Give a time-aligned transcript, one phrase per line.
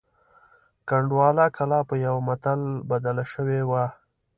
[0.87, 3.85] کنډواله کلا په یوه متل بدله شوې وه.